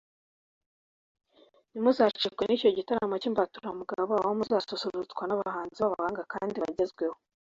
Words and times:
ntimuzacikwe 1.69 2.43
n’icyo 2.45 2.69
gitaramo 2.77 3.15
cy'imbaturamugabo 3.21 4.13
aho 4.21 4.31
muzaba 4.37 4.55
mususurutswa 4.63 5.23
n’abahanzi 5.25 5.77
b'abahanga 5.81 6.21
kandi 6.33 6.55
bagezweho 6.63 7.17